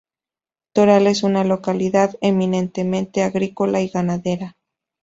[0.73, 4.57] Toral es una localidad eminentemente agrícola y ganadera.